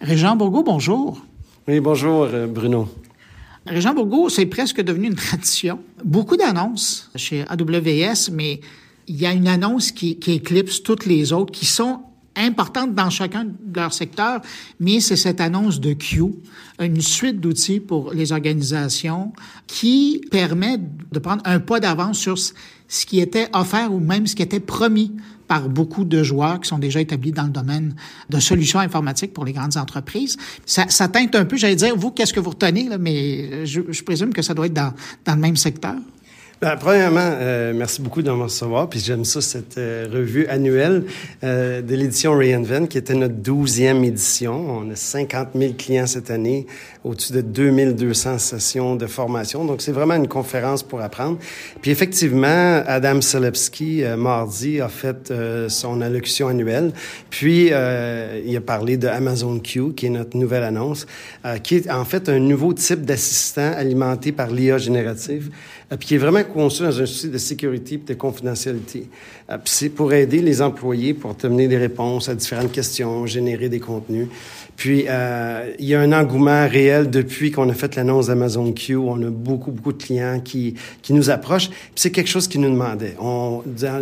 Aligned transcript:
Régent 0.00 0.34
Bourgault, 0.34 0.62
bonjour. 0.62 1.20
Oui, 1.68 1.78
bonjour, 1.78 2.22
euh, 2.22 2.46
Bruno. 2.46 2.88
Régent 3.66 3.92
Bourgault, 3.92 4.30
c'est 4.30 4.46
presque 4.46 4.80
devenu 4.80 5.08
une 5.08 5.14
tradition. 5.14 5.78
Beaucoup 6.02 6.38
d'annonces 6.38 7.10
chez 7.16 7.44
AWS, 7.46 8.30
mais 8.32 8.60
il 9.08 9.20
y 9.20 9.26
a 9.26 9.32
une 9.32 9.46
annonce 9.46 9.92
qui, 9.92 10.18
qui 10.18 10.32
éclipse 10.32 10.82
toutes 10.82 11.04
les 11.04 11.34
autres, 11.34 11.52
qui 11.52 11.66
sont 11.66 12.00
importantes 12.34 12.94
dans 12.94 13.10
chacun 13.10 13.44
de 13.44 13.76
leur 13.76 13.92
secteur, 13.92 14.40
mais 14.78 15.00
c'est 15.00 15.16
cette 15.16 15.40
annonce 15.40 15.80
de 15.80 15.92
Q, 15.92 16.22
une 16.78 17.02
suite 17.02 17.38
d'outils 17.38 17.80
pour 17.80 18.14
les 18.14 18.32
organisations 18.32 19.34
qui 19.66 20.22
permet 20.30 20.78
de 20.78 21.18
prendre 21.18 21.42
un 21.44 21.60
pas 21.60 21.78
d'avance 21.78 22.18
sur 22.18 22.38
ce 22.38 23.06
qui 23.06 23.20
était 23.20 23.48
offert 23.52 23.92
ou 23.92 23.98
même 23.98 24.26
ce 24.26 24.34
qui 24.34 24.42
était 24.42 24.60
promis 24.60 25.12
par 25.50 25.68
beaucoup 25.68 26.04
de 26.04 26.22
joueurs 26.22 26.60
qui 26.60 26.68
sont 26.68 26.78
déjà 26.78 27.00
établis 27.00 27.32
dans 27.32 27.42
le 27.42 27.50
domaine 27.50 27.96
de 28.28 28.38
solutions 28.38 28.78
informatiques 28.78 29.32
pour 29.32 29.44
les 29.44 29.52
grandes 29.52 29.76
entreprises. 29.76 30.36
Ça, 30.64 30.84
ça 30.88 31.08
teinte 31.08 31.34
un 31.34 31.44
peu, 31.44 31.56
j'allais 31.56 31.74
dire, 31.74 31.96
vous, 31.96 32.12
qu'est-ce 32.12 32.32
que 32.32 32.38
vous 32.38 32.50
retenez, 32.50 32.88
là, 32.88 32.98
mais 32.98 33.66
je, 33.66 33.80
présume 34.04 34.32
que 34.32 34.42
ça 34.42 34.54
doit 34.54 34.66
être 34.66 34.74
dans, 34.74 34.94
dans 35.24 35.34
le 35.34 35.40
même 35.40 35.56
secteur. 35.56 35.96
Ben, 36.60 36.76
premièrement, 36.76 37.20
euh, 37.22 37.72
merci 37.74 38.02
beaucoup 38.02 38.20
de 38.20 38.30
me 38.30 38.42
recevoir. 38.42 38.88
Puis 38.88 39.00
j'aime 39.00 39.24
ça, 39.24 39.40
cette 39.40 39.78
euh, 39.78 40.06
revue 40.12 40.46
annuelle 40.46 41.04
euh, 41.42 41.80
de 41.80 41.94
l'édition 41.94 42.32
Reinvent, 42.32 42.86
qui 42.86 42.98
était 42.98 43.14
notre 43.14 43.36
douzième 43.36 44.04
édition. 44.04 44.82
On 44.82 44.90
a 44.90 44.94
50 44.94 45.48
000 45.54 45.72
clients 45.72 46.06
cette 46.06 46.30
année, 46.30 46.66
au-dessus 47.04 47.32
de 47.32 47.40
2200 47.40 48.38
sessions 48.38 48.96
de 48.96 49.06
formation. 49.06 49.64
Donc, 49.64 49.82
c'est 49.82 49.92
vraiment 49.92 50.14
une 50.14 50.28
conférence 50.28 50.82
pour 50.82 51.00
apprendre. 51.00 51.38
Puis 51.80 51.90
effectivement, 51.90 52.82
Adam 52.86 53.20
Selewski, 53.20 54.02
mardi, 54.16 54.80
a 54.80 54.88
fait 54.88 55.32
son 55.68 56.00
allocution 56.00 56.48
annuelle. 56.48 56.92
Puis, 57.30 57.66
il 57.66 58.56
a 58.56 58.60
parlé 58.60 58.96
de 58.96 59.08
Amazon 59.08 59.58
Q, 59.58 59.94
qui 59.94 60.06
est 60.06 60.10
notre 60.10 60.36
nouvelle 60.36 60.64
annonce, 60.64 61.06
qui 61.62 61.76
est 61.76 61.90
en 61.90 62.04
fait 62.04 62.28
un 62.28 62.38
nouveau 62.38 62.72
type 62.74 63.02
d'assistant 63.02 63.72
alimenté 63.72 64.32
par 64.32 64.50
l'IA 64.50 64.78
générative, 64.78 65.50
puis 65.98 66.08
qui 66.08 66.14
est 66.14 66.18
vraiment 66.18 66.44
conçu 66.44 66.82
dans 66.82 67.00
un 67.00 67.06
souci 67.06 67.28
de 67.28 67.38
sécurité 67.38 67.96
et 67.96 67.98
de 67.98 68.14
confidentialité. 68.14 69.08
Euh, 69.50 69.58
c'est 69.64 69.88
pour 69.88 70.12
aider 70.12 70.40
les 70.40 70.62
employés 70.62 71.14
pour 71.14 71.32
obtenir 71.32 71.68
des 71.68 71.76
réponses 71.76 72.28
à 72.28 72.34
différentes 72.34 72.72
questions, 72.72 73.26
générer 73.26 73.68
des 73.68 73.80
contenus. 73.80 74.28
Puis, 74.76 75.06
euh, 75.08 75.72
il 75.78 75.86
y 75.86 75.94
a 75.94 76.00
un 76.00 76.12
engouement 76.12 76.66
réel 76.68 76.89
depuis 77.10 77.50
qu'on 77.50 77.68
a 77.68 77.74
fait 77.74 77.96
l'annonce 77.96 78.26
d'Amazon 78.26 78.72
Q. 78.72 78.96
On 78.96 79.22
a 79.22 79.30
beaucoup, 79.30 79.70
beaucoup 79.70 79.92
de 79.92 80.02
clients 80.02 80.40
qui, 80.40 80.74
qui 81.02 81.12
nous 81.12 81.30
approchent. 81.30 81.70
C'est 81.94 82.10
quelque 82.10 82.28
chose 82.28 82.48
qu'ils 82.48 82.60
nous 82.60 82.70
demandaient. 82.70 83.16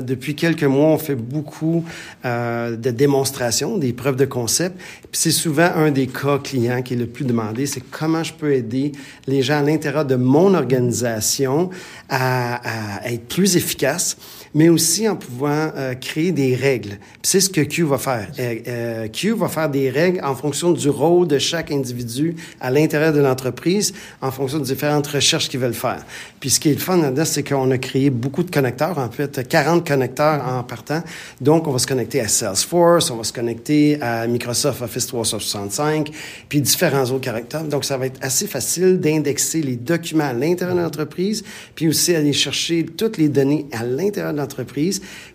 Depuis 0.03 0.35
quelques 0.35 0.65
mois, 0.65 0.89
on 0.89 0.99
fait 0.99 1.15
beaucoup 1.15 1.85
euh, 2.25 2.77
de 2.77 2.91
démonstrations, 2.91 3.79
des 3.79 3.93
preuves 3.93 4.17
de 4.17 4.25
concept. 4.25 4.79
Puis, 4.79 5.21
c'est 5.21 5.31
souvent 5.31 5.71
un 5.75 5.91
des 5.91 6.07
cas 6.07 6.39
clients 6.39 6.83
qui 6.83 6.95
est 6.95 6.99
le 6.99 7.07
plus 7.07 7.25
demandé. 7.25 7.67
C'est 7.67 7.83
comment 7.91 8.23
je 8.23 8.33
peux 8.33 8.53
aider 8.53 8.93
les 9.27 9.43
gens 9.43 9.59
à 9.59 9.63
l'intérieur 9.63 10.05
de 10.05 10.17
mon 10.17 10.55
organisation 10.55 11.71
à, 12.09 13.01
à 13.05 13.11
être 13.11 13.27
plus 13.29 13.57
efficaces 13.57 14.17
mais 14.55 14.69
aussi 14.69 15.09
en 15.09 15.17
pouvant 15.17 15.71
euh, 15.77 15.95
créer 15.95 16.33
des 16.33 16.55
règles. 16.55 16.99
C'est 17.23 17.41
ce 17.41 17.51
que 17.51 17.61
Q 17.61 17.85
va 17.85 17.99
faire. 17.99 18.29
Euh, 18.39 18.55
euh, 18.67 19.09
Q 19.09 19.33
va 19.33 19.49
faire 19.49 19.69
des 19.69 19.91
règles 19.91 20.21
en 20.25 20.35
fonction 20.35 20.73
du 20.73 20.89
rôle 20.89 21.27
de 21.29 21.39
chaque 21.39 21.71
individu 21.71 22.37
à 22.61 22.71
l'intérieur 22.71 23.13
de 23.13 23.21
l'entreprise, 23.21 23.95
en 24.21 24.31
fonction 24.31 24.59
de 24.59 24.65
différentes 24.65 25.07
recherches 25.07 25.49
qu'ils 25.49 25.61
veulent 25.61 25.75
faire. 25.75 26.05
Puis 26.41 26.51
ce 26.51 26.61
qui 26.61 26.71
est 26.71 26.75
le 26.75 26.81
fun 26.81 26.97
là-dedans, 26.97 27.25
c'est 27.25 27.43
qu'on 27.43 27.71
a 27.71 27.79
créé 27.79 28.11
beaucoup 28.11 28.43
de 28.43 28.51
connecteurs, 28.51 28.99
en 28.99 29.11
fait, 29.11 29.47
40 29.47 29.87
connecteurs 29.87 30.45
en 30.47 30.63
partant. 30.63 31.03
Donc, 31.41 31.67
on 31.67 31.73
va 31.73 31.79
se 31.79 31.87
connecter 31.87 32.21
à 32.21 32.29
Salesforce, 32.29 33.11
on 33.11 33.17
va 33.17 33.25
se 33.25 33.33
connecter 33.33 34.01
à 34.01 34.27
Microsoft 34.27 34.83
Office 34.83 35.07
365, 35.07 36.11
puis 36.49 36.61
différents 36.61 37.05
autres 37.05 37.21
caractères. 37.21 37.65
Donc, 37.65 37.85
ça 37.85 37.97
va 37.97 38.07
être 38.07 38.19
assez 38.23 38.47
facile 38.47 38.99
d'indexer 38.99 39.63
les 39.63 39.77
documents 39.77 40.25
à 40.25 40.33
l'intérieur 40.33 40.77
de 40.77 40.83
l'entreprise, 40.83 41.45
puis 41.75 41.89
aussi 41.89 42.15
aller 42.15 42.33
chercher 42.33 42.85
toutes 42.85 43.19
les 43.19 43.29
données 43.29 43.67
à 43.73 43.85
l'intérieur 43.85 44.33
de 44.33 44.39
l'entreprise 44.39 44.48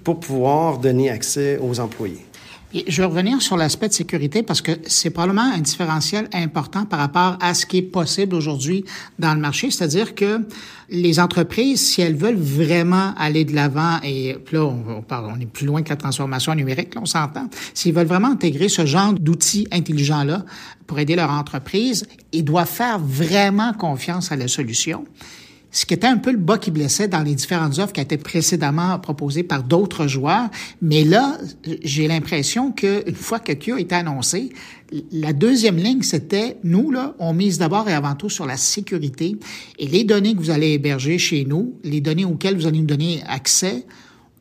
pour 0.03 0.19
pouvoir 0.19 0.79
donner 0.79 1.09
accès 1.09 1.59
aux 1.61 1.79
employés. 1.79 2.25
je 2.73 3.01
vais 3.01 3.05
revenir 3.05 3.41
sur 3.41 3.55
l'aspect 3.55 3.87
de 3.87 3.93
sécurité 3.93 4.41
parce 4.41 4.61
que 4.61 4.71
c'est 4.87 5.11
probablement 5.11 5.53
un 5.53 5.59
différentiel 5.59 6.27
important 6.33 6.85
par 6.85 6.99
rapport 6.99 7.37
à 7.39 7.53
ce 7.53 7.65
qui 7.65 7.77
est 7.77 7.81
possible 7.83 8.35
aujourd'hui 8.35 8.83
dans 9.19 9.33
le 9.35 9.39
marché. 9.39 9.69
C'est-à-dire 9.69 10.15
que 10.15 10.41
les 10.89 11.19
entreprises, 11.19 11.81
si 11.81 12.01
elles 12.01 12.15
veulent 12.15 12.35
vraiment 12.35 13.13
aller 13.17 13.45
de 13.45 13.53
l'avant, 13.53 13.99
et 14.03 14.35
là, 14.51 14.63
on, 14.63 15.01
parle, 15.01 15.31
on 15.35 15.39
est 15.39 15.45
plus 15.45 15.65
loin 15.65 15.83
que 15.83 15.89
la 15.89 15.95
transformation 15.95 16.53
numérique, 16.55 16.95
là, 16.95 17.01
on 17.01 17.05
s'entend, 17.05 17.47
s'ils 17.73 17.93
veulent 17.93 18.07
vraiment 18.07 18.31
intégrer 18.31 18.69
ce 18.69 18.85
genre 18.85 19.13
d'outils 19.13 19.67
intelligents-là 19.71 20.43
pour 20.87 20.99
aider 20.99 21.15
leur 21.15 21.29
entreprise, 21.29 22.05
ils 22.31 22.43
doivent 22.43 22.69
faire 22.69 22.99
vraiment 22.99 23.73
confiance 23.73 24.31
à 24.31 24.35
la 24.35 24.47
solution 24.47 25.05
ce 25.73 25.87
qui 25.87 25.95
était 25.95 26.07
un 26.07 26.17
peu 26.17 26.31
le 26.31 26.37
bas 26.37 26.59
qui 26.59 26.69
blessait 26.69 27.07
dans 27.07 27.23
les 27.23 27.33
différentes 27.33 27.79
offres 27.79 27.93
qui 27.93 27.99
étaient 27.99 28.17
précédemment 28.17 28.99
proposées 28.99 29.41
par 29.41 29.63
d'autres 29.63 30.05
joueurs. 30.05 30.49
Mais 30.83 31.03
là, 31.03 31.39
j'ai 31.83 32.07
l'impression 32.07 32.71
qu'une 32.71 33.15
fois 33.15 33.39
que 33.39 33.51
a 33.51 33.79
été 33.79 33.95
annoncé, 33.95 34.49
la 35.11 35.33
deuxième 35.33 35.77
ligne, 35.77 36.03
c'était 36.03 36.57
nous, 36.63 36.91
là, 36.91 37.15
on 37.17 37.33
mise 37.33 37.57
d'abord 37.57 37.89
et 37.89 37.93
avant 37.93 38.13
tout 38.13 38.29
sur 38.29 38.45
la 38.45 38.55
sécurité. 38.55 39.35
Et 39.79 39.87
les 39.87 40.03
données 40.03 40.35
que 40.35 40.39
vous 40.39 40.51
allez 40.51 40.73
héberger 40.73 41.17
chez 41.17 41.43
nous, 41.43 41.73
les 41.83 42.01
données 42.01 42.25
auxquelles 42.25 42.55
vous 42.55 42.67
allez 42.67 42.79
nous 42.79 42.85
donner 42.85 43.23
accès, 43.27 43.83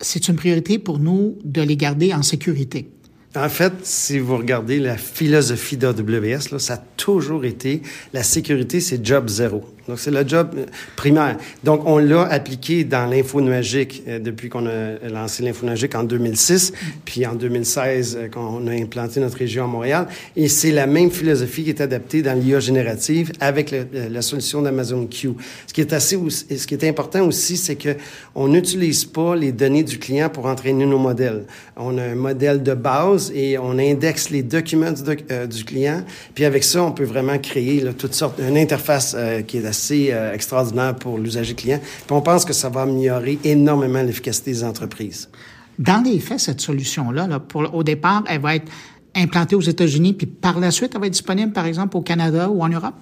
c'est 0.02 0.28
une 0.28 0.36
priorité 0.36 0.78
pour 0.78 0.98
nous 0.98 1.38
de 1.44 1.62
les 1.62 1.78
garder 1.78 2.12
en 2.12 2.22
sécurité. 2.22 2.90
En 3.34 3.48
fait, 3.48 3.72
si 3.82 4.18
vous 4.18 4.36
regardez 4.36 4.78
la 4.78 4.98
philosophie 4.98 5.78
d'AWS, 5.78 6.58
ça 6.58 6.74
a 6.74 6.76
toujours 6.76 7.46
été 7.46 7.80
la 8.12 8.22
sécurité, 8.22 8.80
c'est 8.80 9.02
job 9.04 9.30
zéro. 9.30 9.64
Donc, 9.88 9.98
c'est 9.98 10.12
le 10.12 10.26
job 10.26 10.50
euh, 10.56 10.66
primaire. 10.96 11.36
Donc, 11.64 11.82
on 11.86 11.98
l'a 11.98 12.22
appliqué 12.22 12.84
dans 12.84 13.06
l'info 13.06 13.40
nuagique 13.40 14.02
euh, 14.06 14.18
depuis 14.20 14.48
qu'on 14.48 14.66
a 14.66 15.08
lancé 15.12 15.42
l'info 15.42 15.66
nuagique 15.66 15.94
en 15.94 16.04
2006, 16.04 16.72
puis 17.04 17.26
en 17.26 17.34
2016, 17.34 18.16
euh, 18.16 18.28
quand 18.30 18.60
on 18.60 18.66
a 18.68 18.72
implanté 18.72 19.18
notre 19.18 19.38
région 19.38 19.64
à 19.64 19.66
Montréal. 19.66 20.06
Et 20.36 20.48
c'est 20.48 20.70
la 20.70 20.86
même 20.86 21.10
philosophie 21.10 21.64
qui 21.64 21.70
est 21.70 21.80
adaptée 21.80 22.22
dans 22.22 22.38
l'IA 22.38 22.60
générative 22.60 23.32
avec 23.40 23.74
la 23.92 24.22
solution 24.22 24.62
d'Amazon 24.62 25.06
Q. 25.06 25.30
Ce 25.66 25.72
qui 25.72 25.80
est 25.80 25.92
assez, 25.92 26.18
ce 26.28 26.66
qui 26.66 26.74
est 26.74 26.88
important 26.88 27.26
aussi, 27.26 27.56
c'est 27.56 27.76
que 27.76 27.96
on 28.34 28.48
n'utilise 28.48 29.04
pas 29.04 29.34
les 29.34 29.52
données 29.52 29.82
du 29.82 29.98
client 29.98 30.28
pour 30.28 30.46
entraîner 30.46 30.86
nos 30.86 30.98
modèles. 30.98 31.44
On 31.76 31.98
a 31.98 32.02
un 32.02 32.14
modèle 32.14 32.62
de 32.62 32.74
base 32.74 33.32
et 33.34 33.58
on 33.58 33.78
indexe 33.78 34.30
les 34.30 34.42
documents 34.42 34.92
du, 34.92 35.02
du 35.46 35.64
client. 35.64 36.02
Puis 36.34 36.44
avec 36.44 36.62
ça, 36.64 36.82
on 36.82 36.92
peut 36.92 37.04
vraiment 37.04 37.38
créer 37.38 37.84
toutes 37.98 38.14
sortes, 38.14 38.40
une 38.40 38.56
interface 38.56 39.16
qui 39.46 39.58
est 39.58 39.71
assez 39.72 40.08
euh, 40.12 40.34
extraordinaire 40.34 40.94
pour 40.94 41.18
l'usager 41.18 41.54
client. 41.54 41.80
On 42.10 42.20
pense 42.20 42.44
que 42.44 42.52
ça 42.52 42.68
va 42.68 42.82
améliorer 42.82 43.38
énormément 43.42 44.02
l'efficacité 44.02 44.50
des 44.52 44.64
entreprises. 44.64 45.30
Dans 45.78 46.02
les 46.04 46.20
faits, 46.20 46.40
cette 46.40 46.60
solution-là, 46.60 47.26
au 47.72 47.82
départ, 47.82 48.22
elle 48.28 48.40
va 48.40 48.56
être 48.56 48.70
implantée 49.14 49.56
aux 49.56 49.62
États-Unis, 49.62 50.12
puis 50.12 50.26
par 50.26 50.60
la 50.60 50.70
suite, 50.70 50.92
elle 50.94 51.00
va 51.00 51.06
être 51.06 51.12
disponible, 51.12 51.52
par 51.52 51.66
exemple, 51.66 51.96
au 51.96 52.02
Canada 52.02 52.50
ou 52.50 52.62
en 52.62 52.68
Europe? 52.68 52.94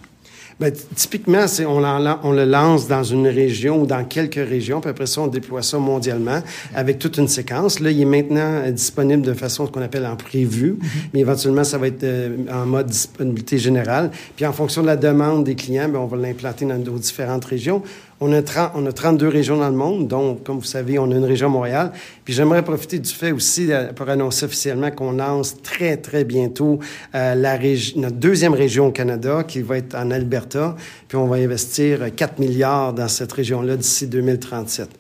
Bien, 0.61 0.71
typiquement, 0.95 1.49
c'est 1.49 1.65
on, 1.65 1.79
on, 1.79 2.33
le 2.33 2.45
lance 2.45 2.87
dans 2.87 3.03
une 3.03 3.27
région 3.27 3.81
ou 3.81 3.87
dans 3.87 4.05
quelques 4.05 4.35
régions, 4.35 4.83
puis 4.83 4.91
après 4.91 5.07
ça, 5.07 5.23
on 5.23 5.27
déploie 5.27 5.63
ça 5.63 5.79
mondialement 5.79 6.43
avec 6.75 6.99
toute 6.99 7.17
une 7.17 7.29
séquence. 7.29 7.81
Là, 7.81 7.91
il 7.91 8.03
est 8.03 8.05
maintenant 8.05 8.41
euh, 8.41 8.71
disponible 8.71 9.23
de 9.23 9.33
façon 9.33 9.67
qu'on 9.67 9.81
appelle 9.81 10.05
en 10.05 10.17
prévu, 10.17 10.73
mm-hmm. 10.73 10.87
mais 11.15 11.21
éventuellement, 11.21 11.65
ça 11.65 11.79
va 11.79 11.87
être 11.87 12.05
euh, 12.05 12.37
en 12.53 12.67
mode 12.67 12.89
disponibilité 12.89 13.57
générale. 13.57 14.11
Puis 14.37 14.45
en 14.45 14.53
fonction 14.53 14.83
de 14.83 14.89
la 14.89 14.97
demande 14.97 15.45
des 15.45 15.55
clients, 15.55 15.89
bien, 15.89 16.01
on 16.01 16.07
va 16.07 16.19
l'implanter 16.19 16.67
dans 16.67 16.77
nos 16.77 16.99
différentes 16.99 17.47
régions. 17.47 17.83
On 18.23 18.31
a, 18.35 18.43
30, 18.43 18.73
on 18.75 18.85
a 18.85 18.93
32 18.93 19.29
régions 19.29 19.57
dans 19.57 19.71
le 19.71 19.75
monde, 19.75 20.07
donc, 20.07 20.45
comme 20.45 20.59
vous 20.59 20.65
savez, 20.65 20.99
on 20.99 21.11
a 21.11 21.15
une 21.15 21.25
région 21.25 21.49
Montréal. 21.49 21.91
Puis 22.23 22.35
j'aimerais 22.35 22.63
profiter 22.63 22.99
du 22.99 23.09
fait 23.09 23.33
aussi 23.33 23.73
euh, 23.73 23.95
pour 23.95 24.11
annoncer 24.11 24.45
officiellement 24.45 24.91
qu'on 24.91 25.13
lance 25.13 25.57
très, 25.63 25.97
très 25.97 26.25
bientôt 26.25 26.81
euh, 27.15 27.35
la 27.35 27.59
notre 27.97 28.17
deuxième 28.17 28.53
région 28.53 28.89
au 28.89 28.93
Canada, 28.93 29.43
qui 29.43 29.63
va 29.63 29.79
être 29.79 29.95
en 29.95 30.11
Alberta. 30.11 30.77
Puis 31.09 31.17
on 31.17 31.29
va 31.29 31.37
investir 31.37 32.15
4 32.15 32.39
milliards 32.41 32.93
dans 32.93 33.09
cette 33.09 33.33
région-là 33.33 33.79
d'ici 33.79 34.07
2037. 34.07 34.91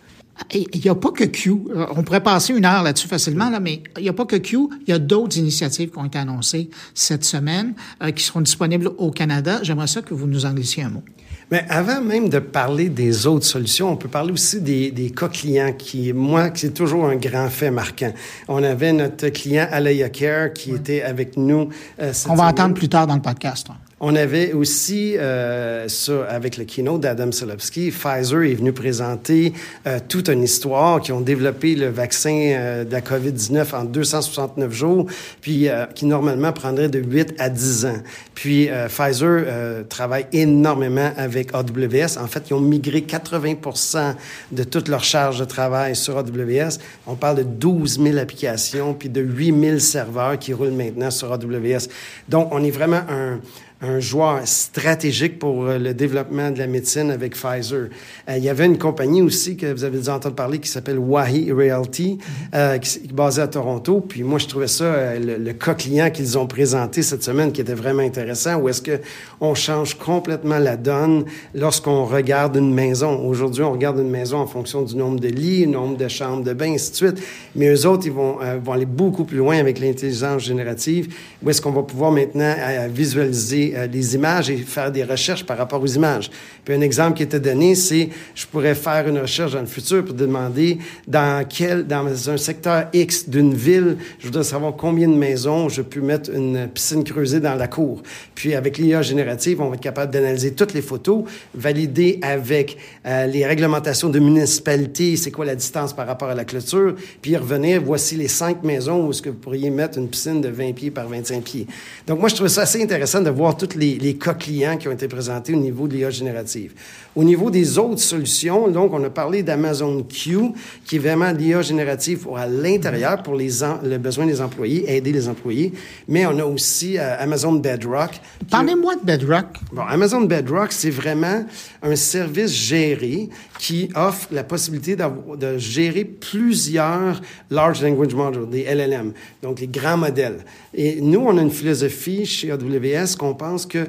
Il 0.54 0.80
n'y 0.82 0.88
a 0.88 0.94
pas 0.94 1.10
que 1.10 1.24
Q. 1.24 1.50
Euh, 1.50 1.86
on 1.94 2.02
pourrait 2.02 2.22
passer 2.22 2.54
une 2.54 2.64
heure 2.64 2.82
là-dessus 2.82 3.08
facilement, 3.08 3.50
là, 3.50 3.60
mais 3.60 3.82
il 3.98 4.04
n'y 4.04 4.08
a 4.08 4.14
pas 4.14 4.24
que 4.24 4.36
Q. 4.36 4.56
Il 4.86 4.90
y 4.90 4.94
a 4.94 4.98
d'autres 4.98 5.36
initiatives 5.36 5.90
qui 5.90 5.98
ont 5.98 6.06
été 6.06 6.16
annoncées 6.16 6.70
cette 6.94 7.24
semaine, 7.24 7.74
qui 8.16 8.24
seront 8.24 8.40
disponibles 8.40 8.90
au 8.96 9.10
Canada. 9.10 9.58
J'aimerais 9.62 9.88
ça 9.88 10.00
que 10.00 10.14
vous 10.14 10.26
nous 10.26 10.46
en 10.46 10.54
glaissiez 10.54 10.84
un 10.84 10.88
mot. 10.88 11.02
Mais 11.50 11.64
avant 11.68 12.00
même 12.00 12.28
de 12.28 12.38
parler 12.38 12.88
des 12.88 13.26
autres 13.26 13.46
solutions, 13.46 13.90
on 13.90 13.96
peut 13.96 14.08
parler 14.08 14.32
aussi 14.32 14.60
des, 14.60 14.92
des 14.92 15.10
cas 15.10 15.28
clients 15.28 15.72
qui, 15.72 16.12
moi, 16.12 16.50
c'est 16.54 16.72
toujours 16.72 17.06
un 17.06 17.16
grand 17.16 17.48
fait 17.48 17.72
marquant. 17.72 18.12
On 18.46 18.62
avait 18.62 18.92
notre 18.92 19.28
client 19.30 19.66
Alaya 19.70 20.08
Care 20.10 20.52
qui 20.52 20.72
était 20.72 21.02
avec 21.02 21.36
nous. 21.36 21.68
Euh, 22.00 22.12
on 22.28 22.34
va 22.34 22.44
entendre 22.44 22.74
plus 22.74 22.88
tard 22.88 23.06
dans 23.06 23.16
le 23.16 23.22
podcast. 23.22 23.68
On 24.02 24.16
avait 24.16 24.54
aussi, 24.54 25.18
euh, 25.18 25.86
ça, 25.88 26.24
avec 26.24 26.56
le 26.56 26.64
keynote 26.64 27.02
d'Adam 27.02 27.30
Selipsky, 27.32 27.90
Pfizer 27.90 28.44
est 28.44 28.54
venu 28.54 28.72
présenter 28.72 29.52
euh, 29.86 29.98
toute 30.08 30.30
une 30.30 30.42
histoire 30.42 31.02
qui 31.02 31.12
ont 31.12 31.20
développé 31.20 31.74
le 31.74 31.88
vaccin 31.88 32.30
euh, 32.30 32.84
de 32.84 32.92
la 32.92 33.02
COVID-19 33.02 33.76
en 33.76 33.84
269 33.84 34.72
jours, 34.72 35.04
puis 35.42 35.68
euh, 35.68 35.84
qui 35.84 36.06
normalement 36.06 36.50
prendrait 36.54 36.88
de 36.88 36.98
8 36.98 37.34
à 37.38 37.50
10 37.50 37.84
ans. 37.84 37.98
Puis 38.34 38.70
Pfizer 38.88 39.84
travaille 39.90 40.24
énormément 40.32 41.12
avec 41.18 41.52
AWS. 41.52 42.18
En 42.18 42.26
fait, 42.26 42.44
ils 42.48 42.54
ont 42.54 42.60
migré 42.60 43.02
80% 43.02 44.14
de 44.50 44.64
toute 44.64 44.88
leur 44.88 45.04
charge 45.04 45.38
de 45.38 45.44
travail 45.44 45.94
sur 45.94 46.16
AWS. 46.16 46.78
On 47.06 47.16
parle 47.16 47.36
de 47.36 47.42
12 47.42 48.00
000 48.00 48.16
applications, 48.16 48.94
puis 48.94 49.10
de 49.10 49.20
8 49.20 49.60
000 49.60 49.78
serveurs 49.78 50.38
qui 50.38 50.54
roulent 50.54 50.70
maintenant 50.70 51.10
sur 51.10 51.30
AWS. 51.30 51.88
Donc, 52.30 52.48
on 52.52 52.64
est 52.64 52.70
vraiment 52.70 53.02
un, 53.10 53.40
un 53.82 53.98
joueur 53.98 54.46
stratégique 54.46 55.38
pour 55.38 55.64
euh, 55.64 55.78
le 55.78 55.94
développement 55.94 56.50
de 56.50 56.58
la 56.58 56.66
médecine 56.66 57.10
avec 57.10 57.34
Pfizer. 57.34 57.88
Euh, 58.28 58.36
il 58.36 58.44
y 58.44 58.48
avait 58.48 58.66
une 58.66 58.78
compagnie 58.78 59.22
aussi 59.22 59.56
que 59.56 59.72
vous 59.72 59.84
avez 59.84 59.98
déjà 59.98 60.16
entendu 60.16 60.34
parler 60.34 60.58
qui 60.58 60.68
s'appelle 60.68 60.98
Wahi 60.98 61.50
Realty, 61.50 62.18
euh, 62.54 62.78
qui, 62.78 62.98
est 62.98 63.12
basée 63.12 63.40
à 63.40 63.48
Toronto. 63.48 64.00
Puis 64.00 64.22
moi, 64.22 64.38
je 64.38 64.46
trouvais 64.46 64.68
ça, 64.68 64.84
euh, 64.84 65.18
le, 65.18 65.36
le, 65.42 65.52
cas 65.52 65.74
client 65.74 66.10
qu'ils 66.10 66.36
ont 66.36 66.46
présenté 66.46 67.02
cette 67.02 67.22
semaine 67.22 67.52
qui 67.52 67.60
était 67.60 67.74
vraiment 67.74 68.02
intéressant, 68.02 68.56
où 68.56 68.68
est-ce 68.68 68.82
que 68.82 69.00
on 69.40 69.54
change 69.54 69.94
complètement 69.94 70.58
la 70.58 70.76
donne 70.76 71.24
lorsqu'on 71.54 72.04
regarde 72.04 72.56
une 72.56 72.74
maison. 72.74 73.26
Aujourd'hui, 73.26 73.62
on 73.62 73.72
regarde 73.72 73.98
une 73.98 74.10
maison 74.10 74.38
en 74.38 74.46
fonction 74.46 74.82
du 74.82 74.96
nombre 74.96 75.20
de 75.20 75.28
lits, 75.28 75.60
du 75.60 75.68
nombre 75.68 75.96
de 75.96 76.08
chambres 76.08 76.44
de 76.44 76.52
bain, 76.52 76.74
ainsi 76.74 76.90
de 76.90 76.96
suite. 76.96 77.22
Mais 77.56 77.68
eux 77.74 77.86
autres, 77.86 78.06
ils 78.06 78.12
vont, 78.12 78.38
vont 78.62 78.72
aller 78.72 78.86
beaucoup 78.86 79.24
plus 79.24 79.38
loin 79.38 79.58
avec 79.58 79.78
l'intelligence 79.78 80.42
générative, 80.42 81.14
où 81.42 81.48
est-ce 81.48 81.62
qu'on 81.62 81.72
va 81.72 81.82
pouvoir 81.82 82.12
maintenant 82.12 82.54
visualiser 82.92 83.69
euh, 83.74 83.86
des 83.86 84.14
images 84.14 84.50
et 84.50 84.56
faire 84.56 84.90
des 84.90 85.04
recherches 85.04 85.44
par 85.44 85.58
rapport 85.58 85.82
aux 85.82 85.86
images. 85.86 86.30
Puis 86.64 86.74
un 86.74 86.80
exemple 86.80 87.16
qui 87.16 87.22
était 87.22 87.40
donné, 87.40 87.74
c'est 87.74 88.10
je 88.34 88.46
pourrais 88.46 88.74
faire 88.74 89.08
une 89.08 89.18
recherche 89.18 89.52
dans 89.52 89.60
le 89.60 89.66
futur 89.66 90.04
pour 90.04 90.14
demander 90.14 90.78
dans 91.06 91.46
quel, 91.48 91.86
dans 91.86 92.30
un 92.30 92.36
secteur 92.36 92.88
X 92.92 93.28
d'une 93.28 93.54
ville, 93.54 93.96
je 94.18 94.26
voudrais 94.26 94.44
savoir 94.44 94.74
combien 94.76 95.08
de 95.08 95.14
maisons 95.14 95.68
je 95.68 95.82
peux 95.82 96.00
mettre 96.00 96.30
une 96.30 96.68
piscine 96.68 97.04
creusée 97.04 97.40
dans 97.40 97.54
la 97.54 97.68
cour. 97.68 98.02
Puis 98.34 98.54
avec 98.54 98.78
l'IA 98.78 99.02
générative, 99.02 99.60
on 99.60 99.68
va 99.68 99.74
être 99.74 99.80
capable 99.80 100.12
d'analyser 100.12 100.52
toutes 100.52 100.74
les 100.74 100.82
photos, 100.82 101.24
valider 101.54 102.18
avec 102.22 102.76
euh, 103.06 103.26
les 103.26 103.46
réglementations 103.46 104.08
de 104.08 104.18
municipalité, 104.18 105.16
c'est 105.16 105.30
quoi 105.30 105.44
la 105.44 105.54
distance 105.54 105.92
par 105.92 106.06
rapport 106.06 106.28
à 106.28 106.34
la 106.34 106.44
clôture, 106.44 106.94
puis 107.22 107.36
revenir, 107.36 107.82
voici 107.82 108.16
les 108.16 108.28
cinq 108.28 108.62
maisons 108.62 109.06
où 109.06 109.10
est-ce 109.10 109.22
que 109.22 109.30
vous 109.30 109.36
pourriez 109.36 109.70
mettre 109.70 109.98
une 109.98 110.08
piscine 110.08 110.40
de 110.40 110.48
20 110.48 110.72
pieds 110.72 110.90
par 110.90 111.08
25 111.08 111.42
pieds. 111.42 111.66
Donc 112.06 112.20
moi, 112.20 112.28
je 112.28 112.34
trouve 112.34 112.48
ça 112.48 112.62
assez 112.62 112.82
intéressant 112.82 113.20
de 113.20 113.30
voir 113.30 113.56
tous 113.66 113.78
les, 113.78 113.98
les, 113.98 114.14
cas 114.14 114.34
clients 114.34 114.76
qui 114.76 114.88
ont 114.88 114.92
été 114.92 115.08
présentés 115.08 115.54
au 115.54 115.58
niveau 115.58 115.86
de 115.86 115.94
l'IA 115.94 116.10
générative. 116.10 116.72
Au 117.14 117.24
niveau 117.24 117.50
des 117.50 117.78
autres 117.78 118.00
solutions, 118.00 118.68
donc, 118.68 118.92
on 118.92 119.02
a 119.04 119.10
parlé 119.10 119.42
d'Amazon 119.42 120.02
Q, 120.02 120.52
qui 120.84 120.96
est 120.96 120.98
vraiment 120.98 121.32
l'IA 121.32 121.62
générative 121.62 122.18
pour 122.20 122.38
à 122.38 122.46
l'intérieur, 122.46 123.22
pour 123.22 123.34
les 123.34 123.50
le 123.82 123.98
besoin 123.98 124.26
des 124.26 124.40
employés, 124.40 124.90
aider 124.90 125.12
les 125.12 125.28
employés. 125.28 125.72
Mais 126.08 126.26
on 126.26 126.38
a 126.38 126.44
aussi 126.44 126.98
euh, 126.98 127.16
Amazon 127.18 127.52
Bedrock. 127.52 128.20
Parlez-moi 128.50 128.96
de 128.96 129.04
Bedrock. 129.04 129.46
Bon, 129.72 129.82
Amazon 129.82 130.22
Bedrock, 130.22 130.72
c'est 130.72 130.90
vraiment 130.90 131.44
un 131.82 131.96
service 131.96 132.52
géré 132.52 133.28
qui 133.60 133.90
offre 133.94 134.28
la 134.32 134.42
possibilité 134.42 134.96
de 134.96 135.58
gérer 135.58 136.06
plusieurs 136.06 137.20
Large 137.50 137.82
Language 137.82 138.14
Modules, 138.14 138.48
des 138.48 138.64
LLM, 138.64 139.12
donc 139.42 139.60
les 139.60 139.66
grands 139.66 139.98
modèles. 139.98 140.46
Et 140.72 141.02
nous, 141.02 141.20
on 141.20 141.36
a 141.36 141.42
une 141.42 141.50
philosophie 141.50 142.24
chez 142.24 142.50
AWS 142.50 143.16
qu'on 143.18 143.34
pense 143.34 143.66
que 143.66 143.86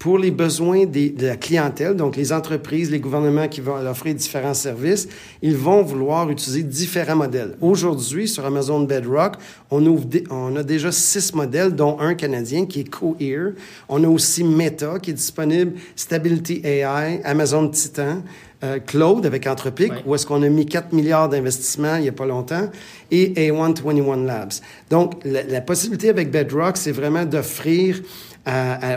pour 0.00 0.18
les 0.18 0.32
besoins 0.32 0.86
de 0.86 1.24
la 1.24 1.36
clientèle, 1.36 1.94
donc 1.94 2.16
les 2.16 2.32
entreprises, 2.32 2.90
les 2.90 2.98
gouvernements 2.98 3.46
qui 3.46 3.60
vont 3.60 3.76
offrir 3.86 4.16
différents 4.16 4.54
services, 4.54 5.06
ils 5.40 5.54
vont 5.56 5.84
vouloir 5.84 6.28
utiliser 6.28 6.64
différents 6.64 7.14
modèles. 7.14 7.56
Aujourd'hui, 7.60 8.26
sur 8.26 8.44
Amazon 8.44 8.80
Bedrock, 8.80 9.34
on, 9.70 9.86
on 10.30 10.56
a 10.56 10.64
déjà 10.64 10.90
six 10.90 11.32
modèles, 11.32 11.76
dont 11.76 12.00
un 12.00 12.14
canadien 12.14 12.66
qui 12.66 12.80
est 12.80 12.90
Cohere. 12.90 13.52
On 13.88 14.02
a 14.02 14.08
aussi 14.08 14.42
Meta 14.42 14.98
qui 14.98 15.10
est 15.10 15.14
disponible, 15.14 15.74
Stability 15.94 16.60
AI, 16.64 17.20
Amazon 17.22 17.68
Titan, 17.68 18.22
euh, 18.64 18.78
Claude 18.78 19.26
avec 19.26 19.46
Anthropic, 19.46 19.92
où 20.06 20.14
est-ce 20.14 20.26
qu'on 20.26 20.42
a 20.42 20.48
mis 20.48 20.66
4 20.66 20.92
milliards 20.92 21.28
d'investissements 21.28 21.96
il 21.96 22.02
n'y 22.02 22.08
a 22.08 22.12
pas 22.12 22.26
longtemps, 22.26 22.70
et 23.10 23.50
A121 23.50 24.24
Labs. 24.24 24.52
Donc, 24.90 25.14
la, 25.24 25.42
la 25.42 25.60
possibilité 25.60 26.08
avec 26.08 26.30
Bedrock, 26.30 26.76
c'est 26.76 26.92
vraiment 26.92 27.24
d'offrir 27.24 28.00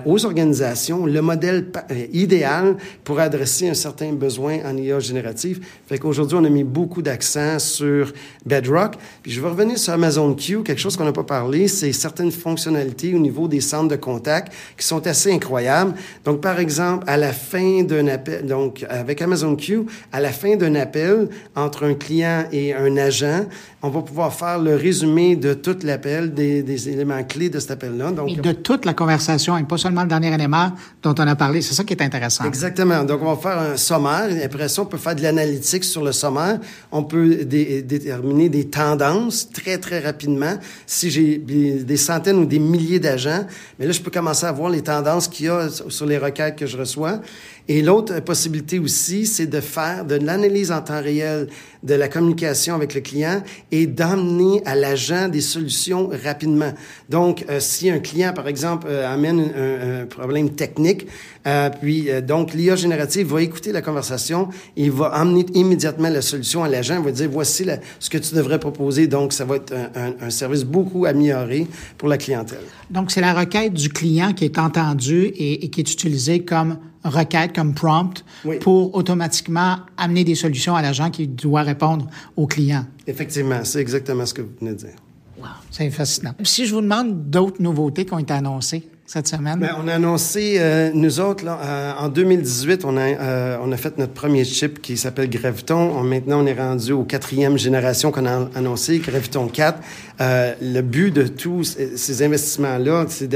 aux 0.06 0.26
organisations 0.26 1.06
le 1.06 1.22
modèle 1.22 1.68
euh, 1.92 2.06
idéal 2.12 2.78
pour 3.04 3.20
adresser 3.20 3.70
un 3.70 3.74
certain 3.74 4.12
besoin 4.14 4.60
en 4.66 4.76
IA 4.76 5.00
générative. 5.00 5.66
Fait 5.88 5.98
qu'aujourd'hui, 5.98 6.38
on 6.40 6.44
a 6.44 6.50
mis 6.50 6.64
beaucoup 6.64 7.02
d'accent 7.02 7.60
sur 7.60 8.12
Bedrock. 8.46 8.96
Puis 9.22 9.32
je 9.32 9.42
vais 9.42 9.48
revenir 9.48 9.78
sur 9.78 9.94
Amazon 9.94 10.34
Q. 10.34 10.64
Quelque 10.64 10.80
chose 10.80 10.98
qu'on 10.98 11.06
n'a 11.06 11.12
pas 11.12 11.24
parlé, 11.24 11.68
c'est 11.68 11.94
certaines 11.94 12.32
fonctionnalités 12.32 13.14
au 13.14 13.20
niveau 13.20 13.48
des 13.48 13.62
centres 13.62 13.90
de 13.90 13.96
contact 13.96 14.52
qui 14.78 14.86
sont 14.86 15.06
assez 15.06 15.32
incroyables. 15.32 15.94
Donc, 16.24 16.42
par 16.42 16.60
exemple, 16.60 17.04
à 17.08 17.18
la 17.18 17.34
fin 17.34 17.84
d'un 17.84 18.08
appel, 18.08 18.46
donc 18.46 18.86
avec 18.90 19.22
Amazon 19.22 19.56
Q, 19.56 19.86
à 20.12 20.20
la 20.20 20.32
fin 20.32 20.56
d'un 20.56 20.76
appel 20.76 21.30
entre 21.56 21.84
un 21.84 21.94
client 21.94 22.46
et 22.52 22.74
un 22.74 22.98
agent, 22.98 23.46
on 23.86 23.90
va 23.90 24.02
pouvoir 24.02 24.34
faire 24.34 24.58
le 24.58 24.76
résumé 24.76 25.36
de 25.36 25.54
tout 25.54 25.78
l'appel, 25.84 26.34
des, 26.34 26.64
des, 26.64 26.90
éléments 26.90 27.24
clés 27.24 27.50
de 27.50 27.60
cet 27.60 27.70
appel-là. 27.70 28.12
Donc, 28.12 28.32
et 28.32 28.36
de 28.36 28.52
toute 28.52 28.84
la 28.84 28.96
conversation, 28.96 29.56
et 29.58 29.64
pas 29.64 29.78
seulement 29.78 30.02
le 30.02 30.08
dernier 30.08 30.34
élément 30.34 30.72
dont 31.04 31.14
on 31.20 31.28
a 31.28 31.36
parlé. 31.36 31.62
C'est 31.62 31.76
ça 31.76 31.84
qui 31.84 31.94
est 31.94 32.02
intéressant. 32.02 32.46
Exactement. 32.46 33.04
Donc, 33.04 33.22
on 33.22 33.36
va 33.36 33.40
faire 33.40 33.60
un 33.60 33.78
sommaire. 33.78 34.32
Et 34.32 34.44
après 34.44 34.70
ça, 34.70 34.82
on 34.82 34.86
peut 34.86 34.98
faire 34.98 35.16
de 35.16 35.22
l'analytique 35.22 35.84
sur 35.84 36.04
le 36.04 36.12
sommaire. 36.14 36.60
On 36.92 37.04
peut 37.04 37.46
déterminer 37.46 38.50
des 38.50 38.68
tendances 38.70 39.52
très, 39.52 39.78
très 39.78 40.00
rapidement. 40.00 40.56
Si 40.88 41.12
j'ai 41.12 41.38
des 41.38 41.98
centaines 41.98 42.38
ou 42.38 42.46
des 42.46 42.60
milliers 42.60 43.00
d'agents, 43.00 43.46
mais 43.78 43.86
là, 43.86 43.92
je 43.92 44.02
peux 44.02 44.12
commencer 44.12 44.48
à 44.48 44.52
voir 44.52 44.72
les 44.72 44.82
tendances 44.82 45.28
qu'il 45.28 45.46
y 45.46 45.50
a 45.50 45.70
sur 45.70 46.08
les 46.08 46.18
requêtes 46.18 46.56
que 46.56 46.66
je 46.66 46.76
reçois. 46.76 47.22
Et 47.68 47.82
l'autre 47.82 48.20
possibilité 48.20 48.78
aussi, 48.78 49.26
c'est 49.26 49.48
de 49.48 49.60
faire 49.60 50.06
de 50.06 50.16
l'analyse 50.16 50.72
en 50.72 50.82
temps 50.82 51.02
réel 51.02 51.48
de 51.82 51.94
la 51.96 52.08
communication 52.08 52.76
avec 52.76 52.94
le 52.94 53.02
client 53.02 53.44
et 53.72 53.88
d'emmener 53.88 54.62
à 54.66 54.76
l'agent 54.76 55.30
des 55.30 55.42
solutions 55.42 56.10
rapidement. 56.24 56.74
Donc, 57.10 57.46
euh, 57.50 57.60
si 57.60 57.90
un 57.90 58.00
client, 58.00 58.34
par 58.34 58.48
exemple, 58.48 58.88
euh, 58.90 59.12
amène 59.12 59.40
un, 59.40 60.06
problème 60.06 60.52
technique, 60.52 61.08
euh, 61.48 61.70
puis 61.82 62.10
euh, 62.10 62.22
donc 62.22 62.54
l'IA 62.54 62.76
générative 62.76 63.28
va 63.28 63.42
écouter 63.42 63.72
la 63.72 63.82
conversation, 63.82 64.50
il 64.76 64.92
va 64.92 65.20
emmener 65.20 65.46
immédiatement 65.54 66.10
la 66.10 66.22
solution 66.22 66.64
à 66.64 66.70
l'agent, 66.70 66.98
il 67.00 67.06
va 67.06 67.12
dire 67.12 67.30
voici 67.32 67.66
ce 68.00 68.10
que 68.10 68.18
tu 68.18 68.36
devrais 68.36 68.60
proposer. 68.60 69.08
Donc, 69.08 69.34
ça 69.34 69.46
va 69.46 69.58
être 69.58 69.74
un, 70.22 70.30
service 70.30 70.64
beaucoup 70.64 71.06
amélioré 71.06 71.68
pour 71.98 72.10
la 72.10 72.18
clientèle. 72.18 72.60
Donc, 72.90 73.12
c'est 73.12 73.22
la 73.22 73.34
requête 73.34 73.74
du 73.74 73.90
client 73.90 74.34
qui 74.34 74.46
est 74.46 74.58
entendue 74.58 75.32
et 75.38 75.70
qui 75.70 75.82
est 75.82 75.92
utilisée 75.92 76.44
comme 76.44 76.78
requête, 77.06 77.56
comme 77.56 77.74
prompt, 77.74 78.24
oui. 78.44 78.60
pour 78.60 78.94
automatiquement 78.96 79.78
amener 79.98 80.24
des 80.24 80.36
solutions 80.36 80.76
à 80.76 80.82
l'agent 80.82 81.10
qui 81.10 81.28
doit 81.28 81.62
répondre 81.62 82.08
au 82.36 82.48
client. 82.48 82.86
Effectivement, 83.08 83.64
c'est 83.64 83.80
exactement 83.80 84.26
ce 84.26 84.34
que 84.34 84.42
vous 84.42 84.52
venez 84.60 84.72
de 84.72 84.78
dire. 84.78 84.96
Wow, 85.38 85.48
c'est 85.70 85.90
fascinant. 85.92 86.34
Si 86.44 86.66
je 86.66 86.74
vous 86.74 86.82
demande 86.82 87.30
d'autres 87.30 87.62
nouveautés 87.62 88.06
qui 88.06 88.14
ont 88.14 88.20
été 88.20 88.34
annoncées, 88.34 88.88
cette 89.06 89.28
semaine? 89.28 89.60
Bien, 89.60 89.78
on 89.84 89.88
a 89.88 89.94
annoncé, 89.94 90.56
euh, 90.58 90.90
nous 90.94 91.20
autres, 91.20 91.46
là, 91.46 91.60
euh, 91.64 91.94
en 92.00 92.10
2018, 92.10 92.86
on 92.86 92.98
a, 92.98 93.02
euh, 93.02 93.58
on 93.62 93.72
a 93.72 93.78
fait 93.78 93.98
notre 94.00 94.14
premier 94.14 94.44
chip 94.44 94.82
qui 94.82 94.98
s'appelle 94.98 95.30
Graviton. 95.30 95.92
On, 95.96 96.02
maintenant, 96.02 96.44
on 96.44 96.48
est 96.48 96.60
rendu 96.60 96.92
aux 96.92 97.04
quatrième 97.04 97.58
génération 97.58 98.12
qu'on 98.12 98.26
a 98.26 98.50
annoncé, 98.56 98.98
Graviton 99.00 99.48
4. 99.48 99.80
Euh, 100.22 100.54
le 100.60 100.82
but 100.82 101.12
de 101.14 101.28
tous 101.28 101.78
ces 101.96 102.24
investissements-là, 102.24 103.06
c'est 103.10 103.30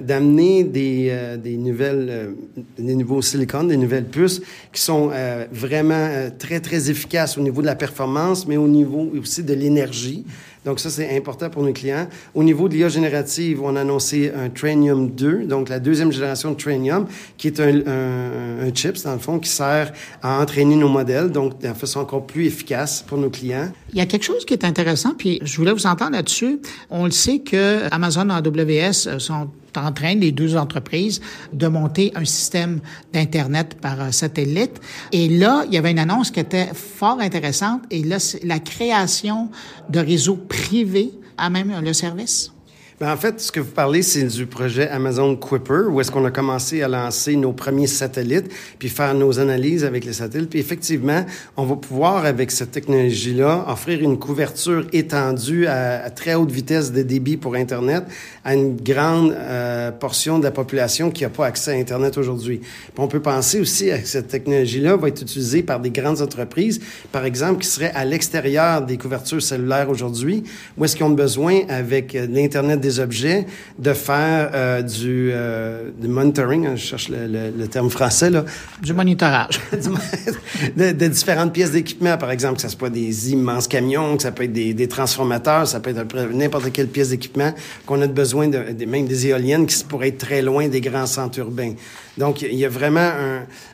d'amener 0.00 0.64
de, 0.64 0.70
des, 0.70 1.36
des 1.42 1.56
nouvelles, 1.56 2.30
des 2.78 2.94
nouveaux 2.94 3.20
silicones, 3.20 3.68
des 3.68 3.76
nouvelles 3.76 4.06
puces 4.06 4.40
qui 4.72 4.80
sont 4.80 5.10
vraiment 5.52 6.30
très, 6.38 6.60
très 6.60 6.90
efficaces 6.90 7.36
au 7.36 7.42
niveau 7.42 7.60
de 7.60 7.66
la 7.66 7.74
performance, 7.74 8.46
mais 8.46 8.56
au 8.56 8.68
niveau 8.68 9.10
aussi 9.20 9.42
de 9.42 9.52
l'énergie. 9.52 10.24
Donc, 10.66 10.80
ça, 10.80 10.90
c'est 10.90 11.16
important 11.16 11.48
pour 11.48 11.62
nos 11.62 11.72
clients. 11.72 12.08
Au 12.34 12.42
niveau 12.42 12.68
de 12.68 12.74
l'IA 12.74 12.88
générative, 12.88 13.62
on 13.62 13.76
a 13.76 13.82
annoncé 13.82 14.32
un 14.36 14.50
Trainium 14.50 15.10
2, 15.10 15.44
donc 15.44 15.68
la 15.68 15.78
deuxième 15.78 16.10
génération 16.10 16.50
de 16.50 16.56
Trainium, 16.56 17.06
qui 17.38 17.46
est 17.46 17.60
un, 17.60 17.86
un, 17.86 18.66
un 18.66 18.74
chips, 18.74 19.04
dans 19.04 19.12
le 19.12 19.20
fond, 19.20 19.38
qui 19.38 19.48
sert 19.48 19.92
à 20.22 20.40
entraîner 20.40 20.74
nos 20.74 20.88
modèles, 20.88 21.30
donc 21.30 21.60
de 21.60 21.72
façon 21.72 22.00
encore 22.00 22.26
plus 22.26 22.46
efficace 22.46 23.04
pour 23.06 23.16
nos 23.16 23.30
clients. 23.30 23.70
Il 23.92 23.98
y 23.98 24.00
a 24.00 24.06
quelque 24.06 24.24
chose 24.24 24.44
qui 24.44 24.54
est 24.54 24.64
intéressant, 24.64 25.14
puis 25.16 25.38
je 25.42 25.56
voulais 25.56 25.72
vous 25.72 25.86
entendre 25.86 26.12
là-dessus. 26.12 26.58
On 26.90 27.04
le 27.04 27.12
sait 27.12 27.38
que 27.38 27.82
Amazon 27.92 28.28
AWS 28.28 29.20
sont 29.20 29.48
en 29.78 29.92
train, 29.92 30.14
les 30.14 30.32
deux 30.32 30.56
entreprises, 30.56 31.20
de 31.52 31.66
monter 31.66 32.12
un 32.14 32.24
système 32.24 32.80
d'Internet 33.12 33.78
par 33.80 34.12
satellite. 34.12 34.80
Et 35.12 35.28
là, 35.28 35.64
il 35.66 35.74
y 35.74 35.78
avait 35.78 35.90
une 35.90 35.98
annonce 35.98 36.30
qui 36.30 36.40
était 36.40 36.68
fort 36.74 37.20
intéressante. 37.20 37.82
Et 37.90 38.02
là, 38.02 38.18
c'est 38.18 38.44
la 38.44 38.58
création 38.58 39.50
de 39.88 40.00
réseaux 40.00 40.36
privés 40.36 41.10
à 41.38 41.50
même 41.50 41.72
le 41.82 41.92
service. 41.92 42.52
Ben, 42.98 43.12
en 43.12 43.16
fait, 43.18 43.38
ce 43.42 43.52
que 43.52 43.60
vous 43.60 43.72
parlez, 43.72 44.00
c'est 44.00 44.24
du 44.24 44.46
projet 44.46 44.88
Amazon 44.88 45.36
Kuiper, 45.36 45.90
où 45.90 46.00
est-ce 46.00 46.10
qu'on 46.10 46.24
a 46.24 46.30
commencé 46.30 46.80
à 46.80 46.88
lancer 46.88 47.36
nos 47.36 47.52
premiers 47.52 47.88
satellites, 47.88 48.50
puis 48.78 48.88
faire 48.88 49.12
nos 49.12 49.38
analyses 49.38 49.84
avec 49.84 50.06
les 50.06 50.14
satellites. 50.14 50.48
Puis 50.48 50.60
effectivement, 50.60 51.26
on 51.58 51.66
va 51.66 51.76
pouvoir, 51.76 52.24
avec 52.24 52.50
cette 52.50 52.70
technologie-là, 52.70 53.66
offrir 53.68 54.00
une 54.00 54.18
couverture 54.18 54.86
étendue 54.94 55.66
à, 55.66 56.08
très 56.08 56.36
haute 56.36 56.50
vitesse 56.50 56.90
de 56.90 57.02
débit 57.02 57.36
pour 57.36 57.54
Internet 57.54 58.04
à 58.46 58.54
une 58.54 58.76
grande 58.76 59.32
euh, 59.32 59.90
portion 59.90 60.38
de 60.38 60.44
la 60.44 60.52
population 60.52 61.10
qui 61.10 61.24
n'a 61.24 61.30
pas 61.30 61.46
accès 61.46 61.72
à 61.72 61.74
Internet 61.74 62.16
aujourd'hui. 62.16 62.60
on 62.96 63.08
peut 63.08 63.20
penser 63.20 63.58
aussi 63.58 63.86
que 63.88 64.06
cette 64.06 64.28
technologie-là 64.28 64.94
va 64.94 65.08
être 65.08 65.20
utilisée 65.20 65.64
par 65.64 65.80
des 65.80 65.90
grandes 65.90 66.22
entreprises, 66.22 66.80
par 67.10 67.24
exemple, 67.24 67.62
qui 67.62 67.68
seraient 67.68 67.90
à 67.92 68.04
l'extérieur 68.04 68.82
des 68.82 68.98
couvertures 68.98 69.42
cellulaires 69.42 69.90
aujourd'hui, 69.90 70.44
où 70.78 70.84
est-ce 70.84 70.94
qu'ils 70.94 71.06
ont 71.06 71.10
besoin, 71.10 71.62
avec 71.68 72.14
euh, 72.14 72.28
l'Internet 72.30 72.78
des 72.80 73.00
objets, 73.00 73.46
de 73.80 73.92
faire 73.92 74.50
euh, 74.54 74.80
du, 74.80 75.30
euh, 75.32 75.90
du, 76.00 76.06
monitoring, 76.06 76.68
hein, 76.68 76.76
je 76.76 76.84
cherche 76.84 77.08
le, 77.08 77.50
le, 77.50 77.66
terme 77.66 77.90
français, 77.90 78.30
là. 78.30 78.44
Du 78.80 78.92
monitorage. 78.94 79.60
de, 80.76 80.92
de, 80.92 81.08
différentes 81.08 81.52
pièces 81.52 81.72
d'équipement, 81.72 82.16
par 82.16 82.30
exemple, 82.30 82.56
que 82.56 82.62
ça 82.62 82.68
soit 82.68 82.90
des 82.90 83.32
immenses 83.32 83.66
camions, 83.66 84.16
que 84.16 84.22
ça 84.22 84.30
peut 84.30 84.44
être 84.44 84.52
des, 84.52 84.72
des 84.72 84.86
transformateurs, 84.86 85.66
ça 85.66 85.80
peut 85.80 85.90
être 85.90 86.32
n'importe 86.32 86.70
quelle 86.70 86.86
pièce 86.86 87.08
d'équipement, 87.08 87.52
qu'on 87.86 88.00
a 88.02 88.06
besoin 88.06 88.35
même 88.36 89.06
des 89.06 89.26
éoliennes 89.26 89.66
qui 89.66 89.84
pourraient 89.84 90.08
être 90.08 90.18
très 90.18 90.42
loin 90.42 90.68
des 90.68 90.80
grands 90.80 91.06
centres 91.06 91.38
urbains. 91.38 91.74
Donc, 92.18 92.42
il 92.42 92.54
y 92.54 92.64
a 92.64 92.68
vraiment 92.68 93.10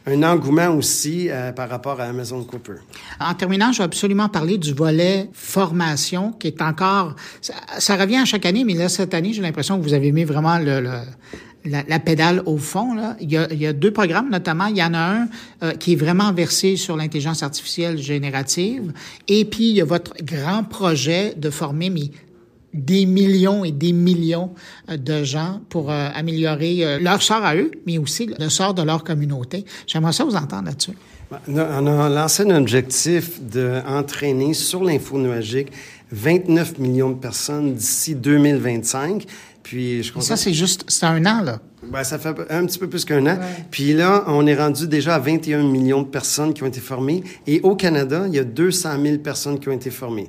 un, 0.06 0.22
engouement 0.22 0.68
aussi 0.68 1.28
euh, 1.30 1.52
par 1.52 1.68
rapport 1.68 2.00
à 2.00 2.04
Amazon 2.04 2.42
Cooper. 2.42 2.74
En 3.20 3.34
terminant, 3.34 3.72
je 3.72 3.78
vais 3.78 3.84
absolument 3.84 4.28
parler 4.28 4.58
du 4.58 4.72
volet 4.72 5.28
formation 5.32 6.32
qui 6.32 6.48
est 6.48 6.62
encore... 6.62 7.14
Ça, 7.40 7.96
revient 7.96 8.16
à 8.16 8.24
chaque 8.24 8.46
année, 8.46 8.64
mais 8.64 8.74
là, 8.74 8.88
cette 8.88 9.14
année, 9.14 9.32
j'ai 9.32 9.42
l'impression 9.42 9.78
que 9.78 9.84
vous 9.84 9.94
avez 9.94 10.10
mis 10.10 10.24
vraiment 10.24 10.58
la, 10.58 11.98
pédale 12.00 12.42
au 12.46 12.58
fond. 12.58 12.96
Il, 13.20 13.30
y 13.30 13.66
a, 13.66 13.72
deux 13.72 13.92
programmes, 13.92 14.30
notamment. 14.30 14.66
Il 14.66 14.76
y 14.76 14.82
en 14.82 14.94
a 14.94 14.98
un 14.98 15.28
euh, 15.62 15.72
qui 15.72 15.92
est 15.92 15.96
vraiment 15.96 16.32
versé 16.32 16.76
sur 16.76 16.96
l'intelligence 16.96 17.44
artificielle 17.44 17.98
générative. 17.98 18.92
Et 19.28 19.44
puis, 19.44 19.70
il 19.70 19.76
y 19.76 19.80
a 19.80 19.84
votre 19.84 20.14
grand 20.20 20.64
projet 20.64 21.34
de 21.36 21.50
former 21.50 21.90
mais, 21.90 22.10
des 22.72 23.06
millions 23.06 23.64
et 23.64 23.72
des 23.72 23.92
millions 23.92 24.50
euh, 24.90 24.96
de 24.96 25.24
gens 25.24 25.60
pour 25.68 25.90
euh, 25.90 26.08
améliorer 26.14 26.98
leur 27.00 27.22
sort 27.22 27.44
à 27.44 27.56
eux, 27.56 27.70
mais 27.86 27.98
aussi 27.98 28.30
le 28.38 28.48
sort 28.48 28.74
de 28.74 28.82
leur 28.82 29.04
communauté. 29.04 29.64
J'aimerais 29.86 30.12
ça 30.12 30.24
vous 30.24 30.36
entendre 30.36 30.66
là-dessus. 30.66 30.96
On 31.48 31.86
a 31.86 32.08
lancé 32.10 32.42
un 32.42 32.56
objectif 32.56 33.40
d'entraîner 33.40 34.52
sur 34.52 34.84
l'info 34.84 35.18
nuagique 35.18 35.72
29 36.12 36.78
millions 36.78 37.10
de 37.10 37.18
personnes 37.18 37.74
d'ici 37.74 38.14
2025. 38.14 39.24
Puis 39.62 40.02
je 40.02 40.20
Ça, 40.20 40.36
c'est 40.36 40.52
juste, 40.52 40.84
c'est 40.88 41.06
un 41.06 41.24
an, 41.24 41.42
là. 41.42 41.60
Ben, 41.84 42.04
ça 42.04 42.18
fait 42.18 42.34
un 42.50 42.66
petit 42.66 42.78
peu 42.78 42.88
plus 42.88 43.04
qu'un 43.04 43.26
an. 43.26 43.38
Puis 43.70 43.92
là, 43.92 44.24
on 44.28 44.46
est 44.46 44.54
rendu 44.54 44.86
déjà 44.86 45.16
à 45.16 45.18
21 45.18 45.64
millions 45.64 46.02
de 46.02 46.06
personnes 46.06 46.54
qui 46.54 46.62
ont 46.62 46.66
été 46.66 46.80
formées. 46.80 47.24
Et 47.46 47.60
au 47.62 47.74
Canada, 47.74 48.24
il 48.28 48.34
y 48.34 48.38
a 48.38 48.44
200 48.44 48.90
000 49.02 49.18
personnes 49.18 49.58
qui 49.58 49.68
ont 49.68 49.72
été 49.72 49.90
formées. 49.90 50.28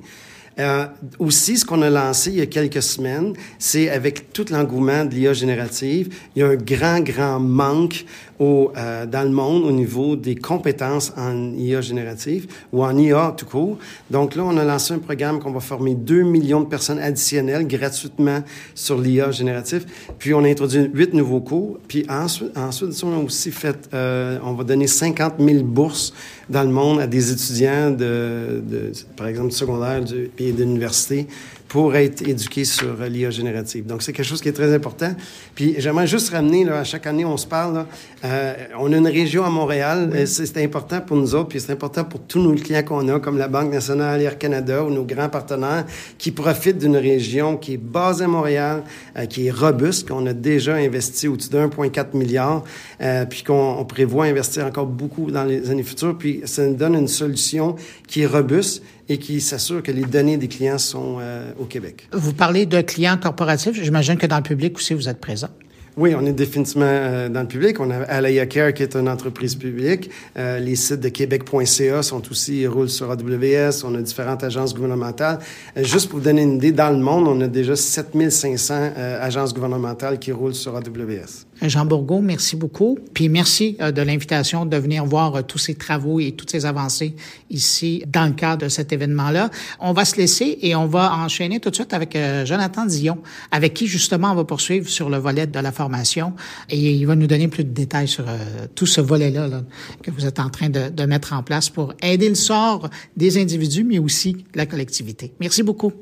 Euh, 0.60 0.86
aussi, 1.18 1.58
ce 1.58 1.66
qu'on 1.66 1.82
a 1.82 1.90
lancé 1.90 2.30
il 2.30 2.38
y 2.38 2.42
a 2.42 2.46
quelques 2.46 2.84
semaines, 2.84 3.34
c'est 3.58 3.90
avec 3.90 4.32
tout 4.34 4.46
l'engouement 4.52 5.04
de 5.06 5.16
l'IA 5.16 5.34
générative, 5.34 6.16
il 6.36 6.40
y 6.40 6.44
a 6.44 6.50
un 6.50 6.56
grand, 6.56 7.00
grand 7.00 7.40
manque 7.40 8.06
au, 8.40 8.72
euh, 8.76 9.06
dans 9.06 9.24
le 9.24 9.30
monde 9.30 9.64
au 9.64 9.72
niveau 9.72 10.16
des 10.16 10.36
compétences 10.36 11.14
en 11.18 11.54
IA 11.54 11.82
générative 11.82 12.48
ou 12.72 12.84
en 12.84 12.98
IA 12.98 13.34
tout 13.38 13.46
court. 13.46 13.78
Donc 14.10 14.36
là, 14.36 14.44
on 14.44 14.58
a 14.58 14.64
lancé 14.64 14.94
un 14.94 15.00
programme 15.00 15.40
qu'on 15.40 15.52
va 15.52 15.60
former 15.60 15.96
2 15.96 16.24
millions 16.24 16.62
de 16.62 16.68
personnes 16.68 17.00
additionnelles 17.00 17.68
gratuitement 17.68 18.44
sur 18.76 19.00
l'IA 19.00 19.32
générative. 19.32 19.86
Puis 20.20 20.34
on 20.34 20.44
a 20.44 20.48
introduit 20.48 20.90
huit 20.94 21.14
nouveaux 21.14 21.42
cours. 21.42 21.80
Puis 21.88 22.06
ensuite, 22.10 22.58
ensuite 22.58 23.04
on 23.04 23.14
a 23.14 23.24
aussi 23.24 23.52
fait, 23.52 23.90
euh, 23.94 24.40
on 24.44 24.54
va 24.54 24.64
donner 24.64 24.88
50 24.88 25.34
000 25.40 25.64
bourses 25.64 26.14
dans 26.50 26.64
le 26.64 26.70
monde 26.70 27.00
à 27.00 27.08
des 27.08 27.32
étudiants 27.32 27.92
de, 27.92 28.62
de 28.66 28.92
par 29.16 29.28
exemple, 29.28 29.50
du 29.50 29.56
secondaire 29.56 30.04
du, 30.04 30.30
et 30.38 30.52
de 30.52 30.64
l'université 30.64 31.28
pour 31.74 31.96
être 31.96 32.22
éduqué 32.22 32.66
sur 32.66 33.04
l'IA 33.10 33.32
générative. 33.32 33.88
Donc, 33.88 34.04
c'est 34.04 34.14
quelque 34.14 34.28
chose 34.28 34.44
qui 34.44 34.48
est 34.48 34.54
très 34.54 34.72
important. 34.76 35.12
Puis, 35.56 35.74
j'aimerais 35.80 36.06
juste 36.06 36.30
ramener, 36.30 36.66
là, 36.66 36.78
à 36.78 36.84
chaque 36.84 37.08
année, 37.08 37.26
on 37.26 37.36
se 37.36 37.48
parle, 37.48 37.74
là, 37.74 37.88
euh, 38.26 38.54
on 38.78 38.94
a 38.94 38.98
une 38.98 39.08
région 39.08 39.44
à 39.44 39.50
Montréal, 39.50 40.28
c'est 40.28 40.64
important 40.64 41.02
pour 41.02 41.18
nous 41.18 41.34
autres, 41.34 41.50
puis 41.50 41.60
c'est 41.60 41.72
important 41.72 42.04
pour 42.04 42.20
tous 42.20 42.40
nos 42.40 42.54
clients 42.54 42.84
qu'on 42.84 43.08
a, 43.10 43.20
comme 43.20 43.40
la 43.40 43.48
Banque 43.48 43.72
nationale, 43.72 44.22
Air 44.22 44.38
Canada 44.38 44.84
ou 44.84 44.92
nos 44.92 45.04
grands 45.04 45.30
partenaires, 45.30 45.88
qui 46.20 46.30
profitent 46.30 46.78
d'une 46.78 46.96
région 46.96 47.58
qui 47.58 47.74
est 47.74 47.78
basée 47.78 48.26
à 48.26 48.28
Montréal, 48.28 48.84
euh, 49.18 49.26
qui 49.26 49.48
est 49.48 49.52
robuste, 49.52 50.08
qu'on 50.08 50.28
a 50.28 50.34
déjà 50.34 50.76
investi 50.76 51.28
au-dessus 51.28 51.50
de 51.50 51.58
1,4 51.58 52.16
milliard, 52.16 52.64
euh, 53.02 53.26
puis 53.26 53.42
qu'on 53.42 53.84
prévoit 53.86 54.26
investir 54.26 54.68
encore 54.68 54.86
beaucoup 54.86 55.32
dans 55.32 55.44
les 55.44 55.72
années 55.72 55.82
futures, 55.82 56.16
puis 56.16 56.42
ça 56.46 56.68
nous 56.68 56.76
donne 56.76 56.94
une 56.94 57.08
solution 57.08 57.78
qui 58.08 58.22
est 58.22 58.28
robuste 58.28 58.84
et 59.10 59.18
qui 59.18 59.42
s'assure 59.42 59.84
que 59.84 59.92
les 59.92 60.04
données 60.04 60.38
des 60.38 60.48
clients 60.48 60.78
sont 60.78 61.18
euh, 61.20 61.52
au 61.60 61.66
Québec. 61.66 62.08
Vous 62.12 62.34
parlez 62.34 62.66
de 62.66 62.82
clients 62.82 63.18
corporatifs. 63.18 63.82
J'imagine 63.82 64.18
que 64.18 64.28
dans 64.28 64.38
le 64.38 64.44
public 64.44 64.78
aussi, 64.78 64.94
vous 64.94 65.10
êtes 65.10 65.20
présent. 65.20 65.50
Oui, 65.96 66.16
on 66.16 66.26
est 66.26 66.34
définitivement 66.34 66.86
euh, 66.88 67.30
dans 67.30 67.42
le 67.42 67.48
public. 67.48 67.80
On 67.80 67.92
a 67.92 67.98
Alaya 67.98 68.48
Care 68.48 68.74
qui 68.74 68.82
est 68.82 68.96
une 68.96 69.08
entreprise 69.08 69.54
publique. 69.54 70.10
Euh, 70.38 70.58
les 70.58 70.76
sites 70.76 71.02
de 71.02 71.10
québec.ca 71.10 72.02
sont 72.02 72.32
aussi 72.32 72.66
roulent 72.66 72.90
sur 72.90 73.12
AWS. 73.12 73.84
On 73.86 73.94
a 73.94 74.02
différentes 74.02 74.44
agences 74.44 74.74
gouvernementales. 74.74 75.38
Euh, 75.78 75.84
juste 75.84 76.10
pour 76.10 76.18
vous 76.18 76.26
donner 76.26 76.42
une 76.42 76.56
idée, 76.56 76.72
dans 76.72 76.90
le 76.90 76.98
monde, 76.98 77.28
on 77.28 77.40
a 77.42 77.48
déjà 77.48 77.76
7500 77.76 78.74
euh, 78.74 79.24
agences 79.24 79.54
gouvernementales 79.54 80.18
qui 80.18 80.32
roulent 80.32 80.56
sur 80.56 80.76
AWS. 80.76 81.46
Jean 81.70 81.86
Bourgault, 81.86 82.22
merci 82.22 82.56
beaucoup. 82.56 82.98
Puis 83.14 83.30
merci 83.30 83.78
de 83.80 84.02
l'invitation 84.02 84.66
de 84.66 84.78
venir 84.78 85.06
voir 85.06 85.46
tous 85.46 85.58
ces 85.58 85.76
travaux 85.76 86.20
et 86.20 86.34
toutes 86.34 86.52
ces 86.52 86.66
avancées 86.66 87.16
ici 87.50 88.04
dans 88.08 88.26
le 88.26 88.34
cadre 88.34 88.66
de 88.66 88.70
cet 88.70 88.92
événement-là. 88.92 89.50
On 89.80 89.94
va 89.94 90.06
se 90.06 90.18
laisser 90.18 90.58
et 90.62 90.76
on 90.76 90.88
va 90.88 91.14
enchaîner 91.16 91.60
tout 91.60 91.70
de 91.70 91.76
suite 91.76 91.94
avec 91.94 92.18
Jonathan 92.46 92.86
Dion, 92.86 93.20
avec 93.52 93.74
qui 93.74 93.88
justement 93.88 94.32
on 94.32 94.36
va 94.36 94.44
poursuivre 94.44 94.88
sur 94.90 95.10
le 95.10 95.18
volet 95.18 95.48
de 95.48 95.60
la 95.60 95.72
formation 95.72 96.34
et 96.70 96.94
il 96.94 97.06
va 97.06 97.16
nous 97.16 97.28
donner 97.28 97.48
plus 97.48 97.64
de 97.64 97.72
détails 97.72 98.08
sur 98.08 98.28
euh, 98.28 98.38
tout 98.76 98.86
ce 98.86 99.02
volet-là 99.02 99.48
là, 99.48 99.64
que 100.02 100.12
vous 100.12 100.26
êtes 100.26 100.40
en 100.40 100.50
train 100.50 100.70
de 100.70 101.06
mettre 101.06 101.34
en 101.34 101.44
place 101.44 101.70
pour 101.70 101.94
aider 102.02 102.30
le 102.30 102.36
sort 102.36 102.90
des 103.18 103.38
individus, 103.42 103.84
mais 103.84 104.00
aussi 104.00 104.46
la 104.56 104.66
collectivité. 104.66 105.34
Merci 105.40 105.64
beaucoup. 105.64 105.94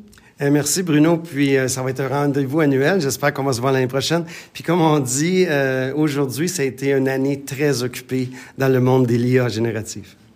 Eh, 0.43 0.49
merci 0.49 0.81
Bruno, 0.81 1.17
puis 1.17 1.55
euh, 1.55 1.67
ça 1.67 1.83
va 1.83 1.91
être 1.91 1.99
un 1.99 2.07
rendez-vous 2.07 2.61
annuel. 2.61 2.99
J'espère 2.99 3.31
qu'on 3.31 3.43
va 3.43 3.53
se 3.53 3.61
voir 3.61 3.73
l'année 3.73 3.85
prochaine. 3.85 4.25
Puis 4.53 4.63
comme 4.63 4.81
on 4.81 4.97
dit, 4.97 5.45
euh, 5.47 5.93
aujourd'hui, 5.93 6.49
ça 6.49 6.63
a 6.63 6.65
été 6.65 6.93
une 6.93 7.07
année 7.07 7.41
très 7.41 7.83
occupée 7.83 8.27
dans 8.57 8.67
le 8.67 8.79
monde 8.79 9.05
des 9.05 9.19
LIA 9.19 9.49
génératives. 9.49 10.15